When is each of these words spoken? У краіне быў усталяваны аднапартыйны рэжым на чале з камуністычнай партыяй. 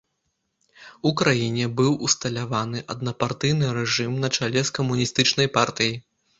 У 1.09 1.11
краіне 1.21 1.65
быў 1.81 1.91
усталяваны 2.07 2.83
аднапартыйны 2.95 3.71
рэжым 3.79 4.19
на 4.27 4.35
чале 4.41 4.67
з 4.67 4.77
камуністычнай 4.81 5.47
партыяй. 5.63 5.97